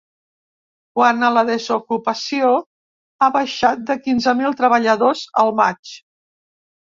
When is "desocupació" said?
1.49-2.49